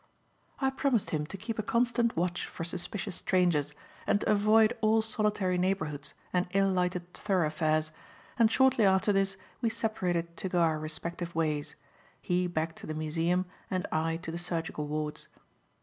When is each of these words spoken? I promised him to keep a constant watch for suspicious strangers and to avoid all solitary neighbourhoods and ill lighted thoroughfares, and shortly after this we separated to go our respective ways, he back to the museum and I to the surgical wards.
I 0.59 0.71
promised 0.71 1.11
him 1.11 1.27
to 1.27 1.37
keep 1.37 1.59
a 1.59 1.61
constant 1.61 2.17
watch 2.17 2.47
for 2.47 2.63
suspicious 2.63 3.15
strangers 3.17 3.75
and 4.07 4.19
to 4.21 4.31
avoid 4.31 4.75
all 4.81 5.03
solitary 5.03 5.59
neighbourhoods 5.59 6.15
and 6.33 6.47
ill 6.53 6.69
lighted 6.69 7.13
thoroughfares, 7.13 7.91
and 8.39 8.49
shortly 8.51 8.83
after 8.83 9.13
this 9.13 9.37
we 9.61 9.69
separated 9.69 10.35
to 10.37 10.49
go 10.49 10.59
our 10.61 10.79
respective 10.79 11.35
ways, 11.35 11.75
he 12.19 12.47
back 12.47 12.75
to 12.77 12.87
the 12.87 12.95
museum 12.95 13.45
and 13.69 13.85
I 13.91 14.17
to 14.25 14.31
the 14.31 14.39
surgical 14.39 14.87
wards. 14.87 15.27